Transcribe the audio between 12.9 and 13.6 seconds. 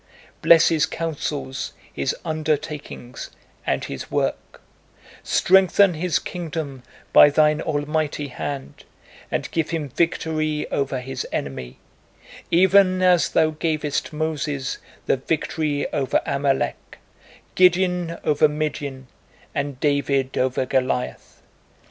as Thou